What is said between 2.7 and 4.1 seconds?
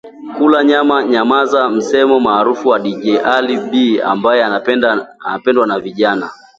Dj AllyB